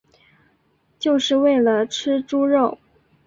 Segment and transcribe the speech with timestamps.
[0.97, 2.79] 就是为了吃猪肉